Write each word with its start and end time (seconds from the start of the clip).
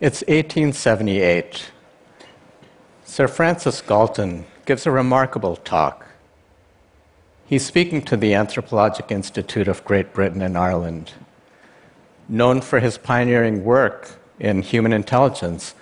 It's 0.00 0.22
1878. 0.22 1.72
Sir 3.04 3.28
Francis 3.28 3.82
Galton 3.82 4.46
gives 4.64 4.86
a 4.86 4.90
remarkable 4.90 5.56
talk. 5.56 6.06
He's 7.44 7.66
speaking 7.66 8.00
to 8.06 8.16
the 8.16 8.32
Anthropologic 8.32 9.12
Institute 9.12 9.68
of 9.68 9.84
Great 9.84 10.14
Britain 10.14 10.40
and 10.40 10.56
Ireland. 10.56 11.12
Known 12.30 12.62
for 12.62 12.80
his 12.80 12.96
pioneering 12.96 13.62
work 13.62 14.18
in 14.38 14.62
human 14.62 14.94
intelligence, 14.94 15.74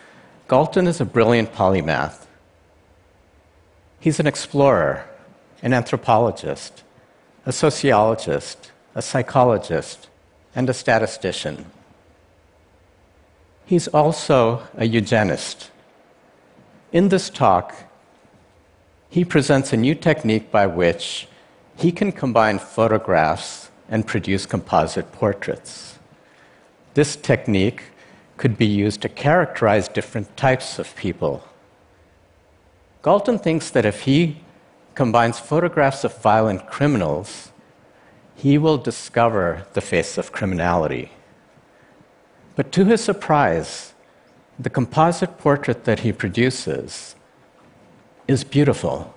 Galton 0.48 0.89
is 0.89 1.00
a 1.00 1.05
brilliant 1.05 1.53
polymath. 1.53 2.27
He's 4.00 4.19
an 4.19 4.27
explorer, 4.27 5.09
an 5.62 5.73
anthropologist, 5.73 6.83
a 7.47 7.53
sociologist, 7.53 8.73
a 8.97 9.00
psychologist, 9.00 10.09
and 10.56 10.69
a 10.69 10.75
statistician. 10.75 11.66
He's 13.68 13.86
also 13.88 14.62
a 14.78 14.86
eugenist. 14.86 15.70
In 16.90 17.10
this 17.10 17.28
talk, 17.28 17.74
he 19.10 19.27
presents 19.27 19.74
a 19.74 19.77
new 19.77 19.94
technique 19.94 20.50
by 20.50 20.66
which 20.66 21.28
he 21.77 21.92
can 21.92 22.10
combine 22.10 22.58
photographs 22.60 23.70
and 23.91 24.06
produce 24.06 24.46
composite 24.46 25.12
portraits. 25.12 25.98
This 26.94 27.14
technique 27.14 27.82
could 28.38 28.56
be 28.56 28.64
used 28.64 29.02
to 29.02 29.10
characterize 29.10 29.86
different 29.86 30.34
types 30.34 30.78
of 30.78 30.96
people. 30.96 31.44
Galton 33.02 33.38
thinks 33.38 33.69
that 33.69 33.84
if 33.84 34.00
he 34.00 34.38
combines 34.94 35.38
photographs 35.38 36.05
of 36.05 36.22
violent 36.22 36.66
criminals, 36.69 37.53
he 38.34 38.56
will 38.56 38.78
discover 38.78 39.66
the 39.75 39.82
face 39.82 40.16
of 40.16 40.32
criminality. 40.32 41.10
But 42.59 42.73
to 42.73 42.84
his 42.84 43.01
surprise, 43.01 43.95
the 44.59 44.69
composite 44.69 45.39
portrait 45.39 45.84
that 45.84 46.01
he 46.01 46.11
produces 46.11 47.15
is 48.27 48.42
beautiful. 48.42 49.15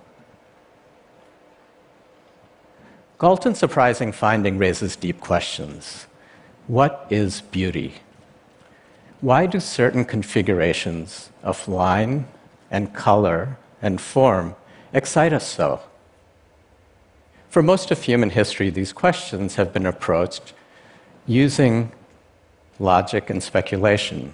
Galton's 3.18 3.58
surprising 3.58 4.12
finding 4.12 4.58
raises 4.58 4.94
deep 4.94 5.20
questions. 5.20 6.06
What 6.68 7.04
is 7.10 7.40
beauty? 7.40 7.94
Why 9.20 9.46
do 9.46 9.58
certain 9.58 10.04
configurations 10.04 11.30
of 11.42 11.66
line 11.66 12.28
and 12.70 12.94
color 12.94 13.58
and 13.82 14.00
form 14.00 14.54
excite 14.92 15.32
us 15.32 15.48
so? 15.48 15.80
For 17.48 17.60
most 17.60 17.90
of 17.90 18.02
human 18.02 18.30
history, 18.30 18.70
these 18.70 18.92
questions 18.92 19.56
have 19.56 19.72
been 19.72 19.86
approached 19.86 20.52
using 21.26 21.90
logic 22.78 23.30
and 23.30 23.42
speculation. 23.42 24.32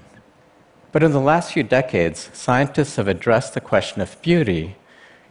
But 0.93 1.03
in 1.03 1.13
the 1.13 1.21
last 1.21 1.53
few 1.53 1.63
decades, 1.63 2.31
scientists 2.33 2.97
have 2.97 3.09
addressed 3.09 3.55
the 3.55 3.61
question 3.61 4.01
of 4.01 4.21
beauty 4.23 4.77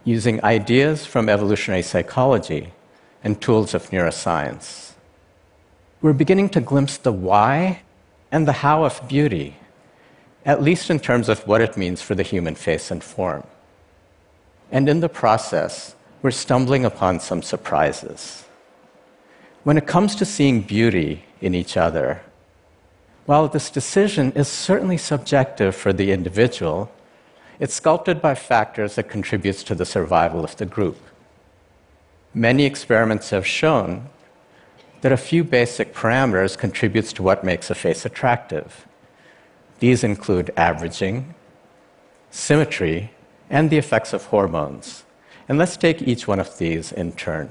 using 0.04 0.44
ideas 0.44 1.06
from 1.06 1.28
evolutionary 1.28 1.82
psychology 1.82 2.74
and 3.24 3.42
tools 3.42 3.74
of 3.74 3.90
neuroscience. 3.90 4.94
We're 6.02 6.14
beginning 6.14 6.50
to 6.50 6.62
glimpse 6.62 6.98
the 6.98 7.12
why 7.12 7.82
and 8.32 8.48
the 8.48 8.54
how 8.64 8.84
of 8.84 9.08
beauty, 9.08 9.58
at 10.46 10.62
least 10.62 10.90
in 10.90 11.00
terms 11.00 11.28
of 11.28 11.46
what 11.48 11.62
it 11.62 11.76
means 11.76 12.02
for 12.02 12.16
the 12.16 12.24
human 12.24 12.56
face 12.56 12.92
and 12.92 13.04
form. 13.04 13.44
And 14.72 14.88
in 14.88 15.00
the 15.00 15.10
process, 15.10 15.96
we're 16.22 16.32
stumbling 16.32 16.86
upon 16.86 17.20
some 17.20 17.42
surprises. 17.42 18.46
When 19.64 19.78
it 19.78 19.88
comes 19.88 20.16
to 20.16 20.26
seeing 20.26 20.62
beauty 20.62 21.26
in 21.42 21.56
each 21.56 21.78
other, 21.78 22.22
while 23.28 23.50
this 23.50 23.70
decision 23.70 24.32
is 24.32 24.48
certainly 24.48 24.98
subjective 24.98 25.76
for 25.76 25.92
the 25.92 26.12
individual, 26.12 26.90
it's 27.60 27.74
sculpted 27.74 28.22
by 28.22 28.34
factors 28.34 28.96
that 28.96 29.10
contributes 29.10 29.64
to 29.64 29.76
the 29.76 29.86
survival 29.86 30.46
of 30.46 30.56
the 30.56 30.66
group. 30.66 30.98
Many 32.34 32.64
experiments 32.64 33.32
have 33.32 33.46
shown 33.46 34.08
that 35.02 35.12
a 35.12 35.18
few 35.18 35.44
basic 35.44 35.94
parameters 35.94 36.58
contributes 36.58 37.12
to 37.14 37.24
what 37.24 37.44
makes 37.44 37.70
a 37.70 37.76
face 37.76 38.06
attractive. 38.06 38.88
These 39.80 40.06
include 40.06 40.54
averaging, 40.56 41.36
symmetry, 42.32 43.12
and 43.50 43.70
the 43.70 43.78
effects 43.78 44.14
of 44.14 44.24
hormones. 44.26 45.04
And 45.50 45.58
let's 45.58 45.76
take 45.76 46.02
each 46.02 46.30
one 46.30 46.40
of 46.40 46.58
these 46.58 46.94
in 46.94 47.12
turn. 47.12 47.50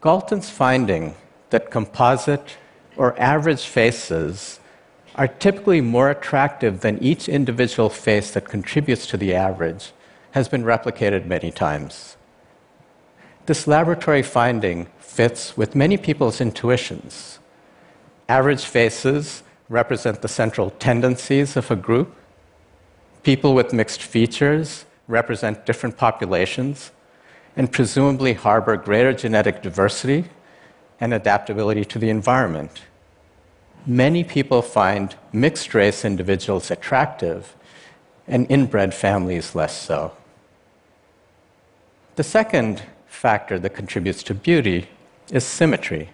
Galton's 0.00 0.48
finding 0.48 1.16
that 1.50 1.72
composite 1.72 2.56
or 2.96 3.18
average 3.20 3.66
faces 3.66 4.60
are 5.14 5.28
typically 5.28 5.80
more 5.80 6.10
attractive 6.10 6.80
than 6.80 7.02
each 7.02 7.28
individual 7.28 7.88
face 7.88 8.32
that 8.32 8.48
contributes 8.48 9.06
to 9.06 9.16
the 9.16 9.34
average 9.34 9.92
has 10.32 10.48
been 10.48 10.62
replicated 10.62 11.24
many 11.24 11.50
times. 11.50 12.16
This 13.46 13.66
laboratory 13.66 14.22
finding 14.22 14.88
fits 14.98 15.56
with 15.56 15.74
many 15.74 15.96
people's 15.96 16.40
intuitions. 16.40 17.38
Average 18.28 18.64
faces 18.64 19.42
represent 19.68 20.20
the 20.20 20.28
central 20.28 20.70
tendencies 20.70 21.56
of 21.56 21.70
a 21.70 21.76
group. 21.76 22.14
People 23.22 23.54
with 23.54 23.72
mixed 23.72 24.02
features 24.02 24.84
represent 25.08 25.64
different 25.64 25.96
populations 25.96 26.90
and 27.56 27.72
presumably 27.72 28.34
harbor 28.34 28.76
greater 28.76 29.14
genetic 29.14 29.62
diversity 29.62 30.24
and 31.00 31.12
adaptability 31.12 31.84
to 31.84 31.98
the 31.98 32.10
environment. 32.10 32.82
Many 33.86 34.24
people 34.24 34.62
find 34.62 35.14
mixed 35.32 35.74
race 35.74 36.04
individuals 36.04 36.70
attractive 36.70 37.54
and 38.26 38.50
inbred 38.50 38.92
families 38.94 39.54
less 39.54 39.80
so. 39.80 40.12
The 42.16 42.24
second 42.24 42.82
factor 43.06 43.58
that 43.58 43.74
contributes 43.74 44.22
to 44.24 44.34
beauty 44.34 44.88
is 45.30 45.44
symmetry. 45.44 46.10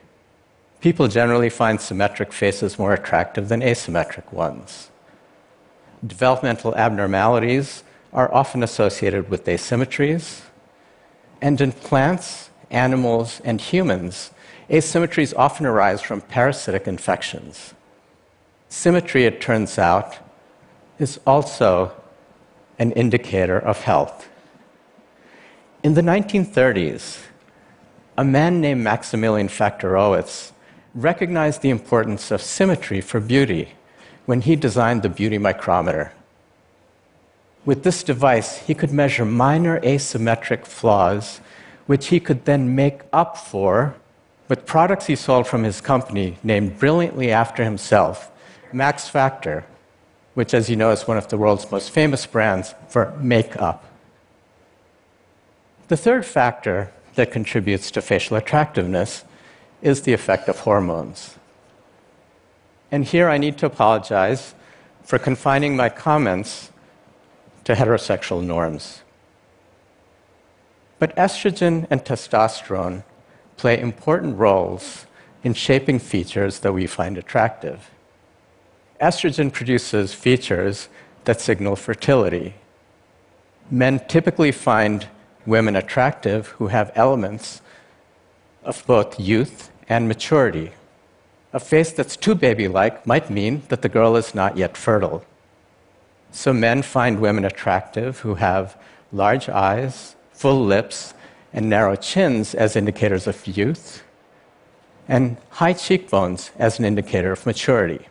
People 0.81 1.09
generally 1.09 1.48
find 1.48 1.81
symmetric 1.81 2.32
faces 2.32 2.78
more 2.78 2.92
attractive 2.92 3.48
than 3.48 3.60
asymmetric 3.60 4.32
ones. 4.32 4.91
Developmental 6.04 6.75
abnormalities 6.75 7.84
are 8.12 8.32
often 8.34 8.62
associated 8.62 9.31
with 9.31 9.44
asymmetries, 9.44 10.42
and 11.41 11.60
in 11.60 11.72
plants, 11.72 12.50
animals, 12.71 13.41
and 13.44 13.60
humans, 13.60 14.32
asymmetries 14.72 15.34
often 15.37 15.66
arise 15.66 16.00
from 16.00 16.22
parasitic 16.22 16.88
infections. 16.88 17.75
Symmetry, 18.71 19.27
it 19.27 19.41
turns 19.41 19.78
out, 19.78 20.19
is 20.99 21.21
also 21.27 21.93
an 22.78 22.91
indicator 22.93 23.59
of 23.59 23.83
health. 23.83 24.31
In 25.83 25.93
the 25.93 26.00
1930s, 26.00 27.21
a 28.16 28.25
man 28.25 28.62
named 28.62 28.83
Maximilian 28.83 29.49
Factorowitz 29.49 30.53
recognized 30.94 31.60
the 31.60 31.71
importance 31.71 32.31
of 32.31 32.41
symmetry 32.41 33.00
for 33.03 33.21
beauty 33.21 33.75
when 34.25 34.41
he 34.41 34.56
designed 34.56 35.03
the 35.03 35.09
beauty 35.09 35.39
micrometer. 35.39 36.12
With 37.66 37.83
this 37.83 38.03
device, 38.03 38.59
he 38.59 38.75
could 38.75 38.93
measure 38.93 39.25
minor 39.25 39.81
asymmetric 39.81 40.65
flaws, 40.65 41.41
which 41.87 42.09
he 42.09 42.21
could 42.21 42.47
then 42.47 42.75
make 42.75 43.03
up 43.12 43.37
for 43.37 43.97
with 44.52 44.66
products 44.66 45.06
he 45.06 45.16
sold 45.16 45.46
from 45.46 45.62
his 45.62 45.80
company, 45.80 46.36
named 46.44 46.78
brilliantly 46.78 47.30
after 47.30 47.64
himself, 47.64 48.30
Max 48.70 49.08
Factor, 49.08 49.64
which, 50.34 50.52
as 50.52 50.68
you 50.68 50.76
know, 50.76 50.90
is 50.90 51.08
one 51.08 51.16
of 51.16 51.26
the 51.28 51.38
world's 51.38 51.71
most 51.71 51.91
famous 51.91 52.27
brands 52.27 52.74
for 52.86 53.16
makeup. 53.18 53.82
The 55.88 55.97
third 55.97 56.27
factor 56.27 56.92
that 57.15 57.32
contributes 57.32 57.91
to 57.92 58.03
facial 58.03 58.36
attractiveness 58.36 59.24
is 59.80 60.03
the 60.03 60.12
effect 60.12 60.50
of 60.50 60.59
hormones. 60.59 61.36
And 62.91 63.06
here 63.06 63.30
I 63.30 63.38
need 63.38 63.56
to 63.56 63.65
apologize 63.65 64.54
for 65.03 65.18
confining 65.18 65.77
my 65.77 65.88
comments 65.88 66.71
to 67.65 67.72
heterosexual 67.72 68.44
norms. 68.44 69.00
But 70.98 71.16
estrogen 71.16 71.86
and 71.88 72.04
testosterone 72.04 73.04
play 73.57 73.81
important 73.81 74.39
roles 74.39 75.07
in 75.45 75.54
shaping 75.54 75.99
features 75.99 76.60
that 76.60 76.72
we 76.72 76.87
find 76.87 77.19
attractive. 77.19 77.91
Estrogen 79.01 79.53
produces 79.53 80.15
features 80.15 80.89
that 81.25 81.41
signal 81.41 81.77
fertility. 81.77 82.54
Men 83.71 84.01
typically 84.07 84.53
find 84.53 85.09
women 85.47 85.77
attractive 85.77 86.49
who 86.59 86.69
have 86.69 86.93
elements 86.95 87.60
of 88.65 88.84
both 88.87 89.19
youth 89.19 89.71
and 89.89 90.07
maturity. 90.07 90.72
A 91.53 91.60
face 91.60 91.93
that's 91.93 92.16
too 92.16 92.34
baby 92.34 92.69
like 92.69 93.07
might 93.07 93.28
mean 93.28 93.63
that 93.69 93.83
the 93.83 93.89
girl 93.89 94.16
is 94.16 94.34
not 94.34 94.57
yet 94.57 94.77
fertile. 94.77 95.25
So 96.31 96.53
men 96.53 96.83
find 96.83 97.21
women 97.21 97.45
attractive 97.45 98.21
who 98.21 98.37
have 98.37 98.77
large 99.13 99.49
eyes, 99.49 100.16
full 100.33 100.65
lips, 100.65 101.13
and 101.53 101.69
narrow 101.69 101.97
chins 101.97 102.54
as 102.54 102.77
indicators 102.77 103.27
of 103.27 103.47
youth, 103.47 104.03
and 105.09 105.37
high 105.51 105.72
cheekbones 105.72 106.51
as 106.59 106.78
an 106.78 106.84
indicator 106.84 107.33
of 107.33 107.45
maturity. 107.45 108.09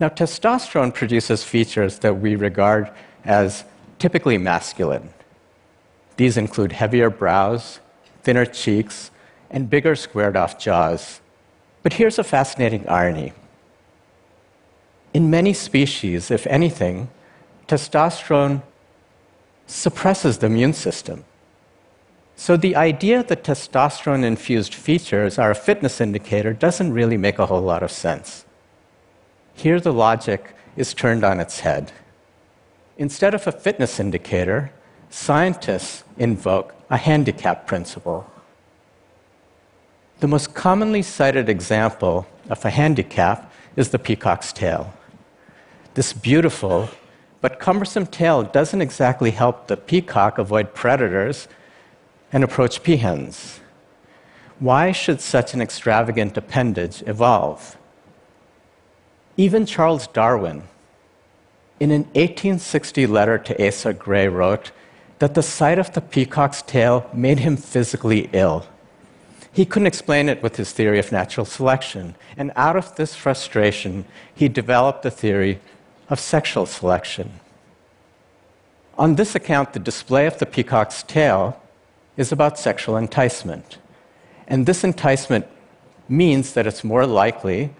Now, 0.00 0.08
testosterone 0.08 0.94
produces 0.94 1.42
features 1.42 1.98
that 2.00 2.20
we 2.20 2.36
regard 2.36 2.90
as 3.24 3.64
typically 3.98 4.38
masculine. 4.38 5.10
These 6.16 6.36
include 6.36 6.72
heavier 6.72 7.10
brows, 7.10 7.80
thinner 8.22 8.46
cheeks, 8.46 9.10
and 9.50 9.68
bigger 9.68 9.96
squared 9.96 10.36
off 10.36 10.58
jaws. 10.58 11.20
But 11.82 11.94
here's 11.94 12.18
a 12.18 12.24
fascinating 12.24 12.88
irony. 12.88 13.32
In 15.14 15.30
many 15.30 15.52
species, 15.52 16.30
if 16.30 16.46
anything, 16.46 17.08
testosterone 17.66 18.62
suppresses 19.66 20.38
the 20.38 20.46
immune 20.46 20.74
system. 20.74 21.24
So 22.38 22.56
the 22.56 22.76
idea 22.76 23.24
that 23.24 23.42
testosterone 23.42 24.22
infused 24.22 24.72
features 24.72 25.40
are 25.40 25.50
a 25.50 25.56
fitness 25.56 26.00
indicator 26.00 26.52
doesn't 26.52 26.92
really 26.92 27.16
make 27.16 27.40
a 27.40 27.46
whole 27.46 27.60
lot 27.60 27.82
of 27.82 27.90
sense. 27.90 28.44
Here, 29.54 29.80
the 29.80 29.92
logic 29.92 30.54
is 30.76 30.94
turned 30.94 31.24
on 31.24 31.40
its 31.40 31.60
head. 31.60 31.90
Instead 32.96 33.34
of 33.34 33.44
a 33.48 33.52
fitness 33.52 33.98
indicator, 33.98 34.70
scientists 35.10 36.04
invoke 36.16 36.76
a 36.90 36.96
handicap 36.96 37.66
principle. 37.66 38.24
The 40.20 40.28
most 40.28 40.54
commonly 40.54 41.02
cited 41.02 41.48
example 41.48 42.24
of 42.48 42.64
a 42.64 42.70
handicap 42.70 43.52
is 43.74 43.88
the 43.88 43.98
peacock's 43.98 44.52
tail. 44.52 44.94
This 45.94 46.12
beautiful 46.12 46.88
but 47.40 47.58
cumbersome 47.58 48.06
tail 48.06 48.44
doesn't 48.44 48.80
exactly 48.80 49.32
help 49.32 49.66
the 49.66 49.76
peacock 49.76 50.38
avoid 50.38 50.72
predators 50.72 51.48
and 52.32 52.44
approach 52.44 52.82
peahens. 52.82 53.60
Why 54.58 54.92
should 54.92 55.20
such 55.20 55.54
an 55.54 55.62
extravagant 55.62 56.36
appendage 56.36 57.02
evolve? 57.06 57.76
Even 59.36 59.66
Charles 59.66 60.08
Darwin, 60.08 60.64
in 61.78 61.92
an 61.92 62.02
1860 62.14 63.06
letter 63.06 63.38
to 63.38 63.66
Asa 63.66 63.92
Gray, 63.92 64.26
wrote 64.26 64.72
that 65.20 65.34
the 65.34 65.42
sight 65.42 65.78
of 65.78 65.92
the 65.92 66.00
peacock's 66.00 66.62
tail 66.62 67.08
made 67.12 67.38
him 67.38 67.56
physically 67.56 68.28
ill. 68.32 68.66
He 69.52 69.64
couldn't 69.64 69.86
explain 69.86 70.28
it 70.28 70.42
with 70.42 70.56
his 70.56 70.72
theory 70.72 70.98
of 70.98 71.12
natural 71.12 71.46
selection, 71.46 72.16
and 72.36 72.52
out 72.56 72.76
of 72.76 72.94
this 72.96 73.14
frustration, 73.14 74.04
he 74.34 74.48
developed 74.48 75.02
the 75.02 75.10
theory 75.10 75.60
of 76.10 76.20
sexual 76.20 76.66
selection. 76.66 77.40
On 78.96 79.14
this 79.14 79.34
account, 79.34 79.72
the 79.72 79.78
display 79.78 80.26
of 80.26 80.38
the 80.38 80.46
peacock's 80.46 81.04
tail 81.04 81.60
is 82.18 82.32
about 82.32 82.58
sexual 82.58 82.98
enticement. 82.98 83.78
And 84.46 84.66
this 84.66 84.84
enticement 84.84 85.46
means 86.08 86.52
that 86.52 86.66
it's 86.66 86.84
more 86.84 87.06
likely 87.06 87.70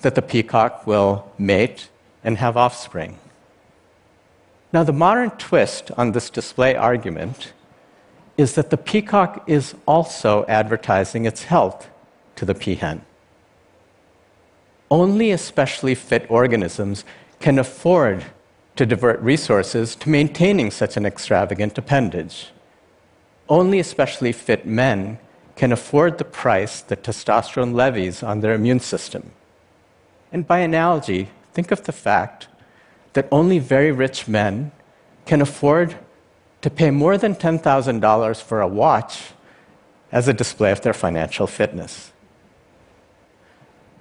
that 0.00 0.14
the 0.14 0.22
peacock 0.22 0.86
will 0.86 1.30
mate 1.36 1.88
and 2.22 2.38
have 2.38 2.56
offspring. 2.56 3.18
Now, 4.72 4.84
the 4.84 4.92
modern 4.92 5.30
twist 5.30 5.90
on 5.96 6.12
this 6.12 6.30
display 6.30 6.74
argument 6.76 7.52
is 8.36 8.54
that 8.54 8.70
the 8.70 8.76
peacock 8.76 9.42
is 9.48 9.74
also 9.86 10.44
advertising 10.46 11.24
its 11.24 11.44
health 11.44 11.88
to 12.36 12.44
the 12.44 12.54
peahen. 12.54 13.00
Only 14.90 15.30
especially 15.32 15.94
fit 15.94 16.30
organisms 16.30 17.04
can 17.40 17.58
afford 17.58 18.26
to 18.76 18.86
divert 18.86 19.18
resources 19.20 19.96
to 19.96 20.10
maintaining 20.10 20.70
such 20.70 20.96
an 20.96 21.06
extravagant 21.06 21.76
appendage. 21.78 22.50
Only 23.48 23.78
especially 23.78 24.32
fit 24.32 24.66
men 24.66 25.18
can 25.54 25.72
afford 25.72 26.18
the 26.18 26.24
price 26.24 26.80
that 26.82 27.02
testosterone 27.02 27.74
levies 27.74 28.22
on 28.22 28.40
their 28.40 28.54
immune 28.54 28.80
system. 28.80 29.30
And 30.32 30.46
by 30.46 30.58
analogy, 30.58 31.30
think 31.52 31.70
of 31.70 31.84
the 31.84 31.92
fact 31.92 32.48
that 33.14 33.28
only 33.32 33.58
very 33.58 33.90
rich 33.92 34.28
men 34.28 34.72
can 35.24 35.40
afford 35.40 35.96
to 36.60 36.70
pay 36.70 36.90
more 36.90 37.16
than 37.16 37.34
$10,000 37.34 38.42
for 38.42 38.60
a 38.60 38.68
watch 38.68 39.32
as 40.12 40.28
a 40.28 40.34
display 40.34 40.72
of 40.72 40.82
their 40.82 40.92
financial 40.92 41.46
fitness. 41.46 42.12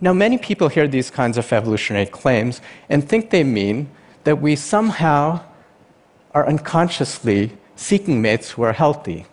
Now, 0.02 0.14
many 0.14 0.38
people 0.38 0.68
hear 0.68 0.88
these 0.88 1.10
kinds 1.10 1.38
of 1.38 1.52
evolutionary 1.52 2.06
claims 2.06 2.62
and 2.90 3.08
think 3.08 3.30
they 3.30 3.44
mean 3.44 3.90
that 4.26 4.42
we 4.42 4.56
somehow 4.56 5.42
are 6.34 6.48
unconsciously 6.48 7.52
seeking 7.76 8.22
mates 8.22 8.52
who 8.52 8.64
are 8.64 8.74
healthy. 8.74 9.26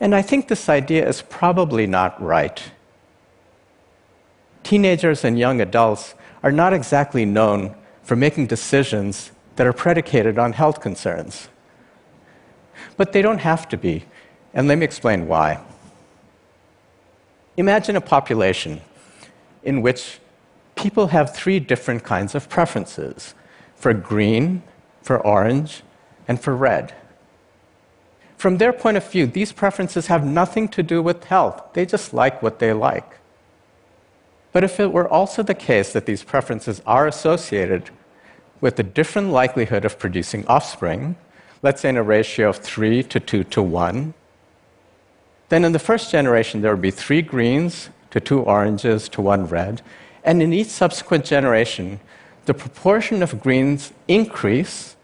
And 0.00 0.14
I 0.14 0.22
think 0.22 0.48
this 0.48 0.68
idea 0.68 1.08
is 1.08 1.22
probably 1.22 1.86
not 1.86 2.20
right. 2.22 2.62
Teenagers 4.62 5.24
and 5.24 5.38
young 5.38 5.60
adults 5.60 6.14
are 6.42 6.52
not 6.52 6.72
exactly 6.72 7.24
known 7.24 7.74
for 8.02 8.16
making 8.16 8.46
decisions 8.46 9.32
that 9.56 9.66
are 9.66 9.72
predicated 9.72 10.38
on 10.38 10.52
health 10.52 10.80
concerns. 10.80 11.48
But 12.96 13.12
they 13.12 13.22
don't 13.22 13.38
have 13.38 13.68
to 13.70 13.76
be, 13.76 14.04
and 14.54 14.68
let 14.68 14.78
me 14.78 14.84
explain 14.84 15.26
why. 15.26 15.60
Imagine 17.56 17.96
a 17.96 18.00
population 18.00 18.80
in 19.64 19.82
which 19.82 20.20
people 20.76 21.08
have 21.08 21.34
three 21.34 21.58
different 21.58 22.04
kinds 22.04 22.36
of 22.36 22.48
preferences 22.48 23.34
for 23.74 23.92
green, 23.92 24.62
for 25.02 25.18
orange, 25.26 25.82
and 26.28 26.40
for 26.40 26.54
red. 26.54 26.94
From 28.38 28.58
their 28.58 28.72
point 28.72 28.96
of 28.96 29.10
view, 29.10 29.26
these 29.26 29.50
preferences 29.50 30.06
have 30.06 30.24
nothing 30.24 30.68
to 30.68 30.82
do 30.82 31.02
with 31.02 31.24
health. 31.24 31.60
They 31.72 31.84
just 31.84 32.14
like 32.14 32.40
what 32.40 32.60
they 32.60 32.72
like. 32.72 33.18
But 34.52 34.62
if 34.62 34.78
it 34.78 34.92
were 34.92 35.08
also 35.08 35.42
the 35.42 35.54
case 35.54 35.92
that 35.92 36.06
these 36.06 36.22
preferences 36.22 36.80
are 36.86 37.08
associated 37.08 37.90
with 38.60 38.78
a 38.78 38.84
different 38.84 39.30
likelihood 39.30 39.84
of 39.84 39.98
producing 39.98 40.46
offspring, 40.46 41.16
let's 41.62 41.82
say 41.82 41.88
in 41.88 41.96
a 41.96 42.02
ratio 42.02 42.50
of 42.50 42.58
3 42.58 43.02
to 43.02 43.18
2 43.18 43.42
to 43.42 43.60
1, 43.62 44.14
then 45.48 45.64
in 45.64 45.72
the 45.72 45.78
first 45.80 46.12
generation 46.12 46.60
there 46.60 46.70
would 46.70 46.82
be 46.82 46.92
three 46.92 47.22
greens 47.22 47.90
to 48.10 48.20
two 48.20 48.40
oranges 48.40 49.08
to 49.10 49.20
one 49.20 49.46
red, 49.46 49.82
and 50.22 50.42
in 50.42 50.52
each 50.52 50.68
subsequent 50.68 51.24
generation, 51.24 51.98
the 52.46 52.54
proportion 52.54 53.22
of 53.22 53.40
greens 53.40 53.92
increase 54.06 54.94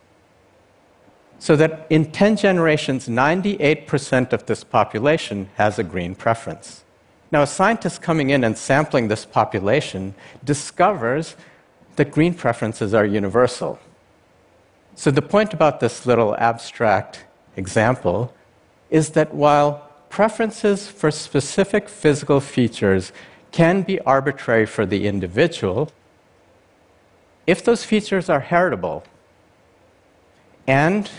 so 1.44 1.56
that 1.56 1.86
in 1.90 2.10
10 2.10 2.38
generations, 2.38 3.06
98% 3.06 4.32
of 4.32 4.46
this 4.46 4.64
population 4.64 5.50
has 5.56 5.78
a 5.78 5.84
green 5.84 6.14
preference. 6.14 6.84
Now, 7.30 7.42
a 7.42 7.46
scientist 7.46 8.00
coming 8.00 8.30
in 8.30 8.44
and 8.44 8.56
sampling 8.56 9.08
this 9.08 9.26
population 9.26 10.14
discovers 10.42 11.36
that 11.96 12.10
green 12.10 12.32
preferences 12.32 12.94
are 12.94 13.04
universal. 13.04 13.78
So, 14.94 15.10
the 15.10 15.20
point 15.20 15.52
about 15.52 15.80
this 15.80 16.06
little 16.06 16.34
abstract 16.36 17.26
example 17.56 18.32
is 18.88 19.10
that 19.10 19.34
while 19.34 19.90
preferences 20.08 20.88
for 20.88 21.10
specific 21.10 21.90
physical 21.90 22.40
features 22.40 23.12
can 23.52 23.82
be 23.82 24.00
arbitrary 24.00 24.64
for 24.64 24.86
the 24.86 25.06
individual, 25.06 25.92
if 27.46 27.62
those 27.62 27.84
features 27.84 28.30
are 28.30 28.40
heritable 28.40 29.04
and 30.66 31.10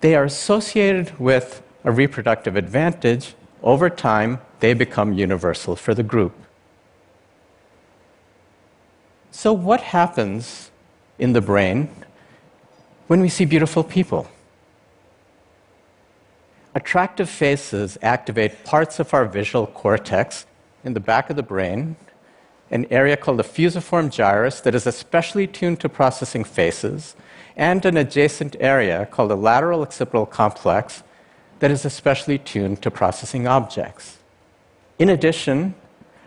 they 0.00 0.14
are 0.14 0.24
associated 0.24 1.18
with 1.18 1.62
a 1.84 1.90
reproductive 1.90 2.56
advantage, 2.56 3.34
over 3.62 3.90
time 3.90 4.40
they 4.60 4.74
become 4.74 5.12
universal 5.12 5.76
for 5.76 5.94
the 5.94 6.02
group. 6.02 6.34
So, 9.30 9.52
what 9.52 9.80
happens 9.80 10.70
in 11.18 11.32
the 11.32 11.40
brain 11.40 11.88
when 13.06 13.20
we 13.20 13.28
see 13.28 13.44
beautiful 13.44 13.84
people? 13.84 14.28
Attractive 16.74 17.28
faces 17.28 17.98
activate 18.02 18.64
parts 18.64 19.00
of 19.00 19.12
our 19.12 19.24
visual 19.24 19.66
cortex 19.66 20.46
in 20.84 20.94
the 20.94 21.00
back 21.00 21.30
of 21.30 21.36
the 21.36 21.42
brain 21.42 21.96
an 22.70 22.86
area 22.90 23.16
called 23.16 23.38
the 23.38 23.44
fusiform 23.44 24.10
gyrus 24.10 24.60
that 24.60 24.74
is 24.74 24.86
especially 24.86 25.46
tuned 25.46 25.80
to 25.80 25.88
processing 25.88 26.44
faces, 26.44 27.16
and 27.56 27.84
an 27.84 27.96
adjacent 27.96 28.56
area 28.60 29.06
called 29.06 29.30
the 29.30 29.36
lateral 29.36 29.82
occipital 29.82 30.26
complex 30.26 31.02
that 31.60 31.70
is 31.70 31.84
especially 31.84 32.38
tuned 32.38 32.82
to 32.82 32.90
processing 32.90 33.46
objects. 33.46 34.18
In 34.98 35.08
addition, 35.08 35.74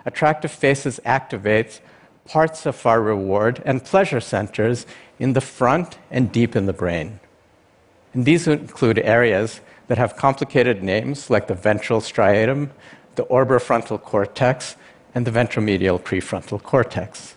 attractive 0.06 0.52
faces 0.52 1.00
activate 1.06 1.82
parts 2.26 2.66
of 2.66 2.86
our 2.86 3.02
reward 3.02 3.62
and 3.66 3.84
pleasure 3.84 4.22
centers 4.22 4.86
in 5.20 5.34
the 5.34 5.42
front 5.42 5.98
and 6.10 6.32
deep 6.32 6.56
in 6.56 6.66
the 6.66 6.74
brain. 6.74 7.20
And 8.14 8.26
these 8.26 8.48
include 8.48 9.00
areas 9.00 9.62
that 9.88 9.98
have 9.98 10.16
complicated 10.16 10.84
names 10.84 11.30
like 11.30 11.48
the 11.48 11.56
ventral 11.56 12.00
striatum, 12.00 12.70
the 13.16 13.26
orbitofrontal 13.26 14.02
cortex, 14.02 14.76
and 15.14 15.26
the 15.26 15.32
ventromedial 15.32 16.02
prefrontal 16.02 16.62
cortex. 16.62 17.36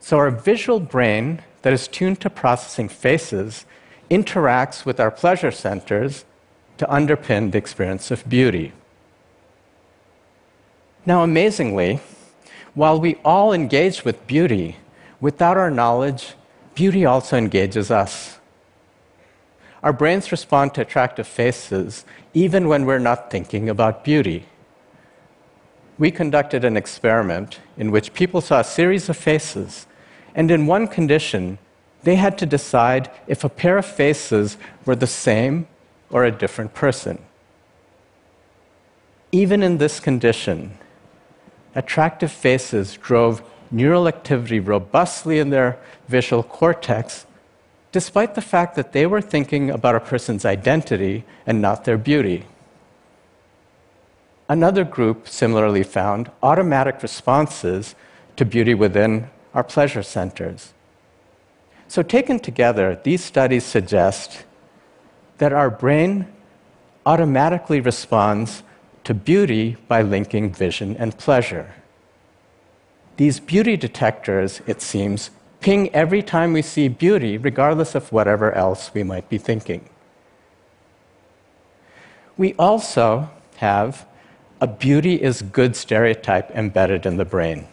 So, 0.00 0.18
our 0.18 0.30
visual 0.30 0.80
brain 0.80 1.42
that 1.62 1.72
is 1.72 1.88
tuned 1.88 2.20
to 2.20 2.30
processing 2.30 2.88
faces 2.88 3.64
interacts 4.10 4.84
with 4.84 5.00
our 5.00 5.10
pleasure 5.10 5.50
centers 5.50 6.24
to 6.76 6.86
underpin 6.86 7.50
the 7.52 7.58
experience 7.58 8.10
of 8.10 8.28
beauty. 8.28 8.72
Now, 11.06 11.22
amazingly, 11.22 12.00
While 12.74 13.00
we 13.00 13.16
all 13.22 13.52
engage 13.52 14.02
with 14.04 14.26
beauty, 14.26 14.76
without 15.20 15.58
our 15.58 15.70
knowledge, 15.70 16.34
beauty 16.74 17.04
also 17.04 17.36
engages 17.36 17.90
us. 17.90 18.38
Our 19.82 19.92
brains 19.92 20.32
respond 20.32 20.74
to 20.74 20.80
attractive 20.80 21.26
faces 21.26 22.06
even 22.32 22.68
when 22.68 22.86
we're 22.86 22.98
not 22.98 23.30
thinking 23.30 23.68
about 23.68 24.04
beauty. 24.04 24.46
We 25.98 26.10
conducted 26.10 26.64
an 26.64 26.78
experiment 26.78 27.60
in 27.76 27.90
which 27.90 28.14
people 28.14 28.40
saw 28.40 28.60
a 28.60 28.64
series 28.64 29.10
of 29.10 29.18
faces, 29.18 29.86
and 30.34 30.50
in 30.50 30.66
one 30.66 30.86
condition, 30.86 31.58
they 32.02 32.16
had 32.16 32.36
to 32.38 32.46
decide 32.46 33.10
if 33.26 33.44
a 33.44 33.48
pair 33.48 33.78
of 33.78 33.86
faces 33.86 34.56
were 34.84 34.96
the 34.96 35.06
same 35.06 35.66
or 36.10 36.24
a 36.24 36.30
different 36.30 36.74
person. 36.74 37.18
Even 39.30 39.62
in 39.62 39.78
this 39.78 40.00
condition, 40.00 40.78
attractive 41.74 42.32
faces 42.32 42.96
drove 42.96 43.42
neural 43.70 44.08
activity 44.08 44.60
robustly 44.60 45.38
in 45.38 45.50
their 45.50 45.78
visual 46.08 46.42
cortex, 46.42 47.24
despite 47.92 48.34
the 48.34 48.42
fact 48.42 48.74
that 48.74 48.92
they 48.92 49.06
were 49.06 49.22
thinking 49.22 49.70
about 49.70 49.94
a 49.94 50.00
person's 50.00 50.44
identity 50.44 51.24
and 51.46 51.62
not 51.62 51.84
their 51.84 51.96
beauty. 51.96 52.44
Another 54.48 54.84
group 54.84 55.26
similarly 55.26 55.82
found 55.82 56.30
automatic 56.42 57.02
responses 57.02 57.94
to 58.36 58.44
beauty 58.44 58.74
within 58.74 59.30
our 59.54 59.64
pleasure 59.64 60.02
centers. 60.02 60.72
So, 61.88 62.02
taken 62.02 62.38
together, 62.38 62.98
these 63.02 63.22
studies 63.22 63.64
suggest 63.64 64.44
that 65.38 65.52
our 65.52 65.68
brain 65.68 66.26
automatically 67.04 67.80
responds 67.80 68.62
to 69.04 69.12
beauty 69.12 69.76
by 69.88 70.02
linking 70.02 70.52
vision 70.52 70.96
and 70.96 71.18
pleasure. 71.18 71.74
These 73.16 73.40
beauty 73.40 73.76
detectors, 73.76 74.62
it 74.66 74.80
seems, 74.80 75.30
ping 75.60 75.94
every 75.94 76.22
time 76.22 76.52
we 76.52 76.62
see 76.62 76.88
beauty, 76.88 77.36
regardless 77.36 77.94
of 77.94 78.10
whatever 78.10 78.52
else 78.52 78.92
we 78.94 79.02
might 79.02 79.28
be 79.28 79.38
thinking. 79.38 79.88
We 82.36 82.54
also 82.54 83.30
have 83.56 84.06
a 84.60 84.66
beauty 84.66 85.20
is 85.20 85.42
good 85.42 85.76
stereotype 85.76 86.50
embedded 86.52 87.04
in 87.04 87.16
the 87.16 87.24
brain. 87.24 87.66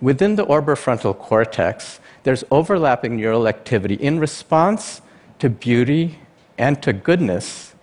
Within 0.00 0.36
the 0.36 0.46
orbitofrontal 0.46 1.18
cortex, 1.18 2.00
there's 2.22 2.44
overlapping 2.50 3.16
neural 3.16 3.48
activity 3.48 3.94
in 3.94 4.20
response 4.20 5.02
to 5.40 5.50
beauty 5.50 6.18
and 6.56 6.82
to 6.82 6.92
goodness. 6.92 7.74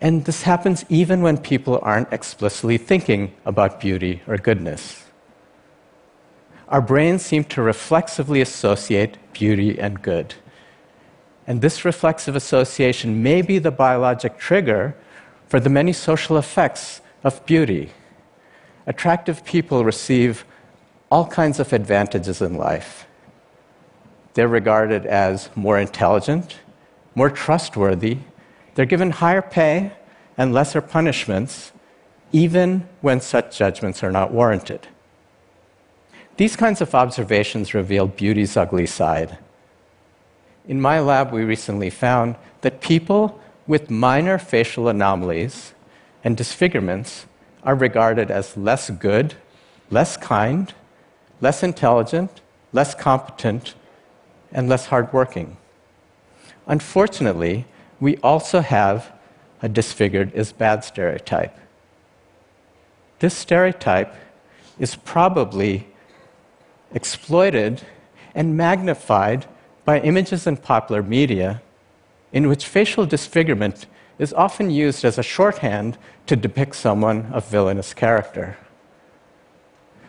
And 0.00 0.24
this 0.24 0.42
happens 0.42 0.84
even 0.88 1.22
when 1.22 1.38
people 1.38 1.80
aren't 1.82 2.12
explicitly 2.12 2.78
thinking 2.78 3.32
about 3.44 3.80
beauty 3.80 4.22
or 4.26 4.36
goodness. 4.36 5.04
Our 6.68 6.80
brains 6.80 7.24
seem 7.24 7.44
to 7.44 7.62
reflexively 7.62 8.40
associate 8.40 9.16
beauty 9.32 9.78
and 9.78 10.02
good. 10.02 10.34
And 11.46 11.60
this 11.60 11.84
reflexive 11.84 12.34
association 12.34 13.22
may 13.22 13.40
be 13.40 13.58
the 13.58 13.70
biologic 13.70 14.36
trigger 14.36 14.96
for 15.48 15.60
the 15.60 15.70
many 15.70 15.92
social 15.92 16.36
effects 16.36 17.00
of 17.22 17.44
beauty. 17.46 17.92
Attractive 18.86 19.44
people 19.44 19.84
receive 19.84 20.44
all 21.10 21.26
kinds 21.26 21.58
of 21.58 21.72
advantages 21.72 22.40
in 22.40 22.56
life. 22.56 23.06
They're 24.34 24.48
regarded 24.48 25.06
as 25.06 25.50
more 25.56 25.78
intelligent, 25.78 26.56
more 27.14 27.30
trustworthy. 27.30 28.18
They're 28.74 28.84
given 28.84 29.10
higher 29.10 29.42
pay 29.42 29.92
and 30.36 30.52
lesser 30.52 30.80
punishments, 30.80 31.72
even 32.32 32.86
when 33.00 33.20
such 33.20 33.56
judgments 33.56 34.04
are 34.04 34.12
not 34.12 34.32
warranted. 34.32 34.88
These 36.36 36.56
kinds 36.56 36.80
of 36.80 36.94
observations 36.94 37.72
reveal 37.72 38.06
beauty's 38.06 38.56
ugly 38.56 38.86
side. 38.86 39.38
In 40.68 40.80
my 40.80 41.00
lab, 41.00 41.32
we 41.32 41.44
recently 41.44 41.88
found 41.88 42.36
that 42.60 42.80
people 42.80 43.40
with 43.66 43.90
minor 43.90 44.36
facial 44.38 44.88
anomalies 44.88 45.72
and 46.22 46.36
disfigurements 46.36 47.26
are 47.66 47.74
regarded 47.74 48.30
as 48.30 48.56
less 48.56 48.88
good, 48.88 49.34
less 49.90 50.16
kind, 50.16 50.72
less 51.40 51.62
intelligent, 51.62 52.40
less 52.72 52.94
competent, 52.94 53.74
and 54.52 54.68
less 54.68 54.86
hardworking. 54.86 55.56
Unfortunately, 56.66 57.66
we 58.00 58.16
also 58.18 58.60
have 58.60 59.12
a 59.60 59.68
disfigured 59.68 60.32
is 60.32 60.52
bad 60.52 60.84
stereotype. 60.84 61.56
This 63.18 63.34
stereotype 63.34 64.14
is 64.78 64.94
probably 64.94 65.88
exploited 66.94 67.82
and 68.34 68.56
magnified 68.56 69.46
by 69.84 70.00
images 70.00 70.46
in 70.46 70.56
popular 70.56 71.02
media 71.02 71.62
in 72.32 72.48
which 72.48 72.66
facial 72.66 73.06
disfigurement 73.06 73.86
is 74.18 74.32
often 74.32 74.70
used 74.70 75.04
as 75.04 75.18
a 75.18 75.22
shorthand 75.22 75.98
to 76.26 76.36
depict 76.36 76.74
someone 76.74 77.26
of 77.32 77.46
villainous 77.48 77.92
character. 77.94 78.56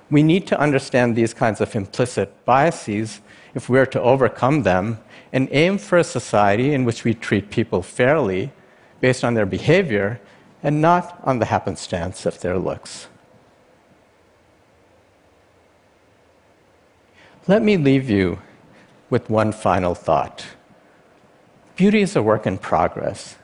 We 0.09 0.23
need 0.23 0.47
to 0.47 0.59
understand 0.59 1.15
these 1.15 1.33
kinds 1.33 1.59
of 1.59 1.75
implicit 1.75 2.45
biases 2.45 3.19
if 3.53 3.67
we 3.67 3.77
are 3.79 3.85
to 3.87 4.01
overcome 4.01 4.63
them 4.63 4.99
and 5.33 5.49
aim 5.51 5.77
for 5.77 5.97
a 5.97 6.03
society 6.03 6.73
in 6.73 6.85
which 6.85 7.03
we 7.03 7.13
treat 7.13 7.49
people 7.49 7.81
fairly 7.81 8.51
based 9.01 9.23
on 9.23 9.33
their 9.33 9.45
behavior 9.45 10.21
and 10.63 10.81
not 10.81 11.19
on 11.23 11.39
the 11.39 11.45
happenstance 11.45 12.25
of 12.25 12.39
their 12.39 12.57
looks. 12.57 13.07
Let 17.47 17.61
me 17.61 17.77
leave 17.77 18.09
you 18.09 18.39
with 19.09 19.29
one 19.29 19.51
final 19.51 19.95
thought. 19.95 20.45
Beauty 21.75 22.01
is 22.01 22.15
a 22.15 22.21
work 22.21 22.45
in 22.45 22.57
progress. 22.57 23.37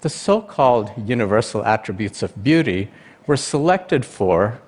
The 0.00 0.08
so 0.08 0.40
called 0.40 0.92
universal 0.96 1.64
attributes 1.64 2.22
of 2.22 2.42
beauty 2.42 2.90
were 3.26 3.36
selected 3.36 4.04
for 4.04 4.60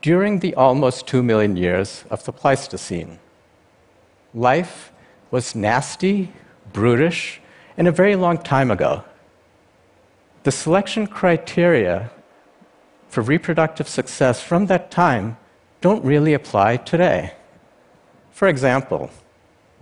during 0.00 0.38
the 0.38 0.54
almost 0.54 1.06
two 1.06 1.22
million 1.22 1.56
years 1.56 2.04
of 2.10 2.24
the 2.24 2.32
Pleistocene. 2.32 3.18
Life 4.32 4.92
was 5.30 5.54
nasty, 5.54 6.32
brutish, 6.72 7.40
and 7.76 7.86
a 7.86 7.92
very 7.92 8.16
long 8.16 8.38
time 8.38 8.70
ago. 8.70 9.04
The 10.44 10.52
selection 10.52 11.06
criteria 11.06 12.10
for 13.08 13.22
reproductive 13.22 13.88
success 13.88 14.42
from 14.42 14.66
that 14.66 14.90
time 14.90 15.36
don't 15.80 16.04
really 16.04 16.32
apply 16.32 16.78
today. 16.78 17.34
For 18.30 18.48
example, 18.48 19.10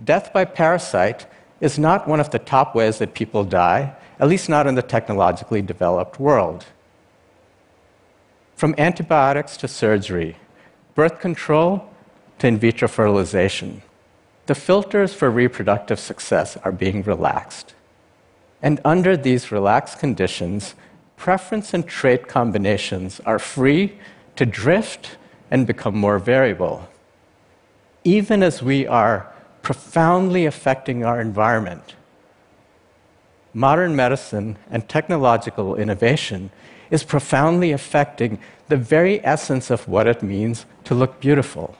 death 0.03 0.33
by 0.33 0.45
parasite 0.45 1.27
is 1.61 1.79
not 1.79 2.07
one 2.07 2.19
of 2.19 2.31
the 2.31 2.39
top 2.39 2.75
ways 2.75 2.97
that 2.97 3.13
people 3.13 3.43
die, 3.43 3.95
at 4.19 4.27
least 4.27 4.49
not 4.49 4.67
in 4.67 4.75
the 4.75 4.81
technologically 4.81 5.61
developed 5.61 6.19
world. 6.19 6.65
From 8.55 8.73
antibiotics 8.77 9.57
to 9.57 9.67
surgery, 9.67 10.37
birth 10.95 11.19
control 11.19 11.89
to 12.39 12.47
in 12.47 12.57
vitro 12.57 12.87
fertilization, 12.87 13.81
the 14.47 14.55
filters 14.55 15.13
for 15.13 15.29
reproductive 15.29 15.99
success 15.99 16.57
are 16.63 16.71
being 16.71 17.03
relaxed. 17.03 17.75
And 18.61 18.79
under 18.83 19.15
these 19.15 19.51
relaxed 19.51 19.99
conditions, 19.99 20.73
preference 21.17 21.73
and 21.73 21.85
trait 21.85 22.27
combinations 22.27 23.19
are 23.25 23.39
free 23.39 23.99
to 24.35 24.45
drift 24.45 25.17
and 25.51 25.67
become 25.67 25.95
more 25.95 26.17
variable. 26.17 26.87
Even 28.03 28.41
as 28.41 28.63
we 28.63 28.87
are 28.87 29.31
profoundly 29.61 30.45
affecting 30.45 31.03
our 31.03 31.19
environment, 31.19 31.95
modern 33.57 33.95
medicine 33.95 34.55
and 34.69 34.87
technological 34.87 35.75
innovation 35.75 36.51
is 36.91 37.03
profoundly 37.03 37.71
affecting 37.71 38.37
the 38.67 38.77
very 38.77 39.19
essence 39.25 39.71
of 39.71 39.87
what 39.87 40.05
it 40.05 40.21
means 40.21 40.67
to 40.83 40.93
look 40.93 41.19
beautiful. 41.19 41.75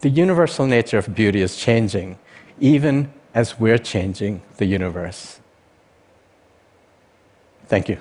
The 0.00 0.10
universal 0.10 0.66
nature 0.66 0.98
of 0.98 1.14
beauty 1.14 1.40
is 1.40 1.56
changing, 1.56 2.18
even 2.60 3.10
as 3.32 3.58
we're 3.58 3.78
changing 3.78 4.42
the 4.58 4.66
universe. 4.66 5.40
Thank 7.66 7.88
you. 7.88 7.98